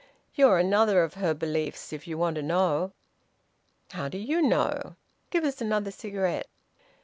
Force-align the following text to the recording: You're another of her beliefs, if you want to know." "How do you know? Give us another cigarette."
You're 0.33 0.57
another 0.57 1.03
of 1.03 1.13
her 1.13 1.35
beliefs, 1.35 1.93
if 1.93 2.07
you 2.07 2.17
want 2.17 2.35
to 2.37 2.41
know." 2.41 2.91
"How 3.91 4.09
do 4.09 4.17
you 4.17 4.41
know? 4.41 4.95
Give 5.29 5.43
us 5.43 5.61
another 5.61 5.91
cigarette." 5.91 6.47